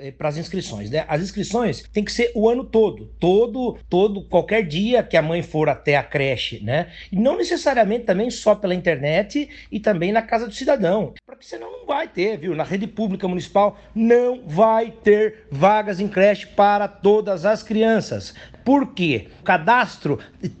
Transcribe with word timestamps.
É, 0.00 0.12
para 0.12 0.28
as 0.28 0.36
inscrições, 0.36 0.90
né? 0.90 1.04
As 1.08 1.20
inscrições 1.20 1.82
tem 1.92 2.04
que 2.04 2.12
ser 2.12 2.30
o 2.32 2.48
ano 2.48 2.62
todo, 2.62 3.06
todo, 3.18 3.76
todo, 3.88 4.22
qualquer 4.22 4.64
dia 4.64 5.02
que 5.02 5.16
a 5.16 5.22
mãe 5.22 5.42
for 5.42 5.68
até 5.68 5.96
a 5.96 6.04
creche, 6.04 6.62
né? 6.62 6.92
E 7.10 7.16
não 7.16 7.36
necessariamente 7.36 8.04
também 8.04 8.30
só 8.30 8.54
pela 8.54 8.76
internet 8.76 9.48
e 9.72 9.80
também 9.80 10.12
na 10.12 10.22
casa 10.22 10.46
do 10.46 10.54
cidadão, 10.54 11.14
porque 11.26 11.44
senão 11.44 11.70
não 11.72 11.86
vai 11.86 12.06
ter, 12.06 12.38
viu? 12.38 12.54
Na 12.54 12.62
rede 12.62 12.86
pública 12.86 13.26
municipal 13.26 13.76
não 13.92 14.42
vai 14.46 14.92
ter 14.92 15.46
vagas 15.50 15.98
em 15.98 16.06
creche 16.06 16.46
para 16.46 16.86
todas 16.86 17.44
as 17.44 17.64
crianças. 17.64 18.34
Por 18.64 18.88
quê? 18.88 19.28
O 19.40 19.42
cadastro 19.42 20.18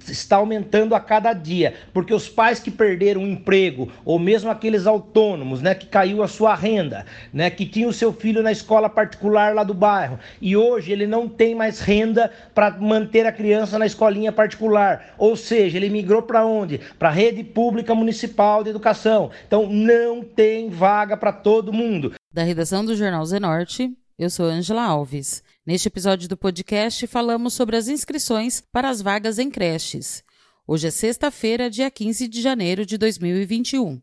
está 0.08 0.36
aumentando 0.36 0.94
a 0.94 1.00
cada 1.00 1.32
dia, 1.32 1.74
porque 1.92 2.14
os 2.14 2.28
pais 2.28 2.58
que 2.58 2.70
perderam 2.70 3.22
o 3.22 3.26
emprego, 3.26 3.90
ou 4.04 4.18
mesmo 4.18 4.50
aqueles 4.50 4.86
autônomos, 4.86 5.60
né, 5.60 5.74
que 5.74 5.86
caiu 5.86 6.22
a 6.22 6.28
sua 6.28 6.54
renda, 6.54 7.04
né, 7.32 7.50
que 7.50 7.66
tinha 7.66 7.88
o 7.88 7.92
seu 7.92 8.12
filho 8.12 8.42
na 8.42 8.52
escola 8.52 8.88
particular 8.88 9.54
lá 9.54 9.62
do 9.62 9.74
bairro, 9.74 10.18
e 10.40 10.56
hoje 10.56 10.92
ele 10.92 11.06
não 11.06 11.28
tem 11.28 11.54
mais 11.54 11.80
renda 11.80 12.30
para 12.54 12.70
manter 12.70 13.26
a 13.26 13.32
criança 13.32 13.78
na 13.78 13.86
escolinha 13.86 14.32
particular, 14.32 15.14
ou 15.18 15.36
seja, 15.36 15.76
ele 15.76 15.90
migrou 15.90 16.22
para 16.22 16.44
onde? 16.44 16.80
Para 16.98 17.08
a 17.08 17.12
rede 17.12 17.44
pública 17.44 17.94
municipal 17.94 18.62
de 18.64 18.70
educação. 18.70 19.30
Então 19.46 19.68
não 19.68 20.22
tem 20.22 20.68
vaga 20.70 21.16
para 21.16 21.32
todo 21.32 21.72
mundo. 21.72 22.12
Da 22.32 22.42
redação 22.42 22.84
do 22.84 22.96
Jornal 22.96 23.24
Zenorte, 23.24 23.90
eu 24.18 24.30
sou 24.30 24.46
Angela 24.46 24.82
Alves. 24.82 25.42
Neste 25.68 25.88
episódio 25.88 26.26
do 26.30 26.34
podcast, 26.34 27.06
falamos 27.06 27.52
sobre 27.52 27.76
as 27.76 27.88
inscrições 27.88 28.62
para 28.72 28.88
as 28.88 29.02
vagas 29.02 29.38
em 29.38 29.50
creches. 29.50 30.24
Hoje 30.66 30.88
é 30.88 30.90
sexta-feira, 30.90 31.68
dia 31.68 31.90
15 31.90 32.26
de 32.26 32.40
janeiro 32.40 32.86
de 32.86 32.96
2021. 32.96 34.00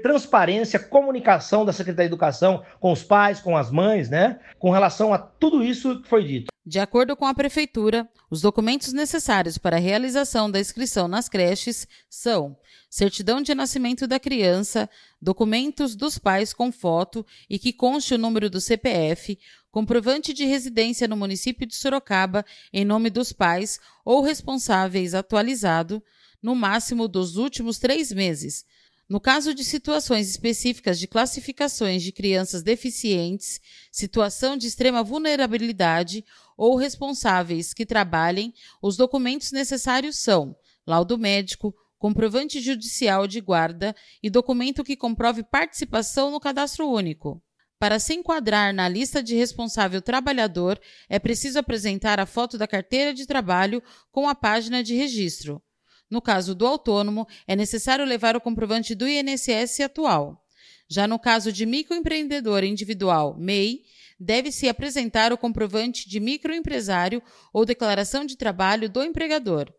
transparência, 0.00 0.78
comunicação 0.78 1.64
da 1.64 1.72
Secretaria 1.72 2.08
de 2.08 2.14
Educação 2.14 2.64
com 2.80 2.90
os 2.90 3.02
pais, 3.02 3.40
com 3.40 3.56
as 3.56 3.70
mães, 3.70 4.08
né? 4.08 4.40
Com 4.58 4.70
relação 4.70 5.12
a 5.12 5.18
tudo 5.18 5.62
isso 5.62 6.00
que 6.00 6.08
foi 6.08 6.24
dito. 6.24 6.48
De 6.64 6.78
acordo 6.78 7.16
com 7.16 7.24
a 7.24 7.34
Prefeitura, 7.34 8.08
os 8.30 8.42
documentos 8.42 8.92
necessários 8.92 9.56
para 9.56 9.76
a 9.76 9.80
realização 9.80 10.50
da 10.50 10.60
inscrição 10.60 11.08
nas 11.08 11.28
creches 11.28 11.88
são 12.10 12.56
certidão 12.90 13.40
de 13.40 13.54
nascimento 13.54 14.06
da 14.06 14.20
criança, 14.20 14.88
documentos 15.20 15.96
dos 15.96 16.18
pais 16.18 16.52
com 16.52 16.70
foto 16.70 17.24
e 17.48 17.58
que 17.58 17.72
conste 17.72 18.14
o 18.14 18.18
número 18.18 18.50
do 18.50 18.60
CPF, 18.60 19.38
comprovante 19.70 20.34
de 20.34 20.44
residência 20.44 21.08
no 21.08 21.16
município 21.16 21.66
de 21.66 21.74
Sorocaba 21.74 22.44
em 22.72 22.84
nome 22.84 23.08
dos 23.08 23.32
pais 23.32 23.80
ou 24.04 24.22
responsáveis 24.22 25.14
atualizado, 25.14 26.02
no 26.42 26.54
máximo 26.54 27.08
dos 27.08 27.36
últimos 27.36 27.78
três 27.78 28.12
meses, 28.12 28.64
no 29.08 29.18
caso 29.18 29.54
de 29.54 29.64
situações 29.64 30.28
específicas 30.28 30.98
de 30.98 31.06
classificações 31.06 32.02
de 32.02 32.12
crianças 32.12 32.62
deficientes, 32.62 33.58
situação 33.90 34.56
de 34.56 34.66
extrema 34.66 35.02
vulnerabilidade 35.02 36.24
ou 36.56 36.76
responsáveis 36.76 37.72
que 37.72 37.86
trabalhem, 37.86 38.52
os 38.82 38.96
documentos 38.96 39.50
necessários 39.50 40.18
são 40.18 40.54
laudo 40.86 41.16
médico, 41.16 41.74
comprovante 41.98 42.60
judicial 42.60 43.26
de 43.26 43.40
guarda 43.40 43.96
e 44.22 44.28
documento 44.28 44.84
que 44.84 44.96
comprove 44.96 45.42
participação 45.42 46.30
no 46.30 46.38
cadastro 46.38 46.88
único. 46.88 47.42
Para 47.78 47.98
se 47.98 48.12
enquadrar 48.12 48.74
na 48.74 48.88
lista 48.88 49.22
de 49.22 49.36
responsável 49.36 50.02
trabalhador, 50.02 50.80
é 51.08 51.18
preciso 51.18 51.58
apresentar 51.58 52.18
a 52.18 52.26
foto 52.26 52.58
da 52.58 52.66
carteira 52.66 53.14
de 53.14 53.24
trabalho 53.24 53.82
com 54.10 54.28
a 54.28 54.34
página 54.34 54.82
de 54.82 54.94
registro. 54.94 55.62
No 56.10 56.22
caso 56.22 56.54
do 56.54 56.66
autônomo, 56.66 57.26
é 57.46 57.54
necessário 57.54 58.04
levar 58.04 58.36
o 58.36 58.40
comprovante 58.40 58.94
do 58.94 59.06
INSS 59.06 59.80
atual. 59.80 60.42
Já 60.88 61.06
no 61.06 61.18
caso 61.18 61.52
de 61.52 61.66
microempreendedor 61.66 62.64
individual, 62.64 63.36
MEI, 63.38 63.82
deve-se 64.18 64.68
apresentar 64.68 65.32
o 65.32 65.38
comprovante 65.38 66.08
de 66.08 66.18
microempresário 66.18 67.22
ou 67.52 67.64
declaração 67.64 68.24
de 68.24 68.36
trabalho 68.36 68.88
do 68.88 69.04
empregador, 69.04 69.72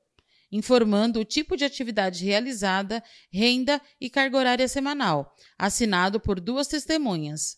informando 0.51 1.19
o 1.19 1.25
tipo 1.25 1.57
de 1.57 1.65
atividade 1.65 2.23
realizada, 2.23 3.03
renda 3.31 3.81
e 3.99 4.09
carga 4.09 4.37
horária 4.37 4.67
semanal, 4.67 5.35
assinado 5.57 6.19
por 6.19 6.39
duas 6.39 6.67
testemunhas. 6.67 7.57